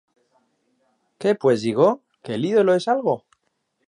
[1.19, 2.01] ¿Qué pues digo?
[2.23, 3.23] ¿Que el ídolo es algo?